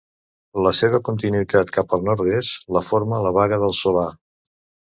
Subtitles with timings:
[0.67, 4.11] La seva continuïtat cap al nord-est la forma la Baga del Solà.